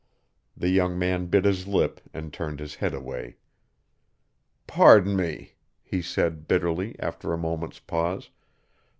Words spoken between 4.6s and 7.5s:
"Pardon me," he said bitterly, after a